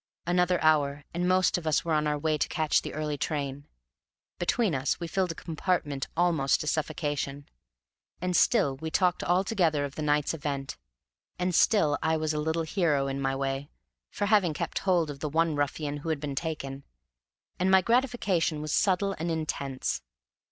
Another 0.25 0.59
hour, 0.63 1.03
and 1.13 1.27
most 1.27 1.59
of 1.59 1.67
us 1.67 1.85
were 1.85 1.93
on 1.93 2.07
our 2.07 2.17
way 2.17 2.35
to 2.35 2.47
catch 2.47 2.81
the 2.81 2.95
early 2.95 3.19
train; 3.19 3.67
between 4.39 4.73
us 4.73 4.99
we 4.99 5.07
filled 5.07 5.31
a 5.31 5.35
compartment 5.35 6.07
almost 6.17 6.59
to 6.61 6.65
suffocation. 6.65 7.47
And 8.19 8.35
still 8.35 8.77
we 8.77 8.89
talked 8.89 9.23
all 9.23 9.43
together 9.43 9.85
of 9.85 9.93
the 9.93 10.01
night's 10.01 10.33
event; 10.33 10.75
and 11.37 11.53
still 11.53 11.99
I 12.01 12.17
was 12.17 12.33
a 12.33 12.39
little 12.39 12.63
hero 12.63 13.05
in 13.05 13.21
my 13.21 13.35
way, 13.35 13.69
for 14.09 14.25
having 14.25 14.55
kept 14.55 14.79
my 14.79 14.83
hold 14.85 15.11
of 15.11 15.19
the 15.19 15.29
one 15.29 15.55
ruffian 15.55 15.97
who 15.97 16.09
had 16.09 16.19
been 16.19 16.33
taken; 16.33 16.83
and 17.59 17.69
my 17.69 17.83
gratification 17.83 18.59
was 18.59 18.73
subtle 18.73 19.15
and 19.19 19.29
intense. 19.29 20.01